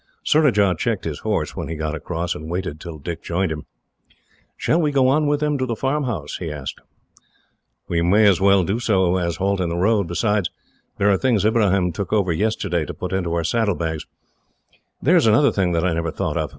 Surajah 0.23 0.73
checked 0.79 1.05
his 1.05 1.19
horse, 1.19 1.55
when 1.55 1.67
he 1.67 1.75
got 1.75 1.93
across, 1.93 2.33
and 2.33 2.49
waited 2.49 2.79
till 2.81 2.97
Dick 2.97 3.21
joined 3.21 3.51
him. 3.51 3.67
"Shall 4.57 4.81
we 4.81 4.91
go 4.91 5.07
on 5.07 5.27
with 5.27 5.41
them 5.41 5.59
to 5.59 5.67
the 5.67 5.75
farmhouse?" 5.75 6.37
he 6.37 6.51
asked. 6.51 6.81
"We 7.87 8.01
may 8.01 8.25
as 8.27 8.41
well 8.41 8.63
do 8.63 8.79
so 8.79 9.17
as 9.17 9.35
halt 9.35 9.61
in 9.61 9.69
the 9.69 9.75
road. 9.77 10.07
Besides, 10.07 10.49
there 10.97 11.09
are 11.09 11.17
the 11.17 11.21
things 11.21 11.45
Ibrahim 11.45 11.91
took 11.91 12.11
over 12.11 12.31
yesterday, 12.31 12.83
to 12.85 12.95
put 12.95 13.13
into 13.13 13.31
our 13.35 13.43
saddlebags. 13.43 14.07
There 15.03 15.17
is 15.17 15.27
another 15.27 15.51
thing 15.51 15.71
that 15.73 15.85
I 15.85 15.93
never 15.93 16.09
thought 16.09 16.35
of. 16.35 16.49